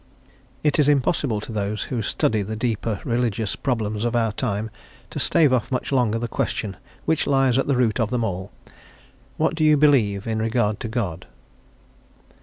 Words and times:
IT 0.63 0.79
is 0.79 0.89
impossible 0.89 1.39
for 1.41 1.51
those 1.51 1.83
who 1.83 2.01
study 2.01 2.41
the 2.41 2.55
deeper 2.55 2.99
religious; 3.03 3.55
problems 3.55 4.03
of 4.03 4.15
our 4.15 4.31
time 4.31 4.71
to 5.11 5.19
stave 5.19 5.53
off 5.53 5.71
much 5.71 5.91
longer 5.91 6.17
the 6.17 6.27
question 6.27 6.75
which 7.05 7.27
lies 7.27 7.55
at 7.55 7.67
the 7.67 7.75
root 7.77 7.99
of 7.99 8.09
them 8.09 8.23
all, 8.23 8.51
"What 9.37 9.53
do 9.53 9.63
you 9.63 9.77
believe 9.77 10.25
in 10.25 10.39
regard 10.39 10.79
to 10.79 10.87
God?" 10.87 11.27